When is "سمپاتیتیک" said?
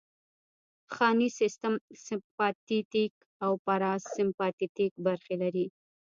2.05-3.13